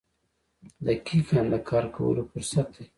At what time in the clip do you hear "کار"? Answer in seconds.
1.69-1.85